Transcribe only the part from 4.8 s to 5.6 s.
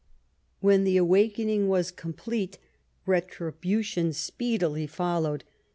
followed.